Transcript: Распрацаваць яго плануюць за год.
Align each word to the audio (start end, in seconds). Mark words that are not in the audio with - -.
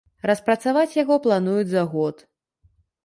Распрацаваць 0.29 0.95
яго 1.03 1.17
плануюць 1.25 1.69
за 1.75 1.83
год. 1.95 2.25